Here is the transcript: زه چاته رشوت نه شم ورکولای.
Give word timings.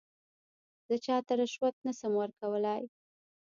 زه 0.87 0.95
چاته 1.05 1.33
رشوت 1.41 1.75
نه 1.85 1.91
شم 1.97 2.13
ورکولای. 2.17 2.83